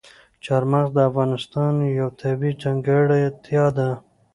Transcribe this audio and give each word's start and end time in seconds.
چار 0.45 0.63
مغز 0.71 0.89
د 0.95 0.99
افغانستان 1.09 1.73
یوه 1.99 2.11
طبیعي 2.21 2.59
ځانګړتیا 2.61 3.65
ده. 3.77 3.89